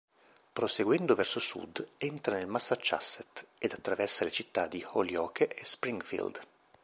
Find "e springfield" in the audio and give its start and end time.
5.47-6.39